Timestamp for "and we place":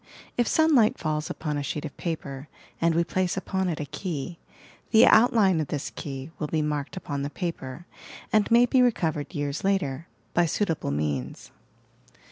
2.81-3.37